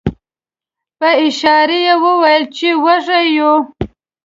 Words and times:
په 0.99 1.09
اشاره 1.25 1.77
یې 1.85 1.93
وویل 2.03 2.43
چې 2.55 2.67
وږي 2.83 3.21
یو. 3.37 3.53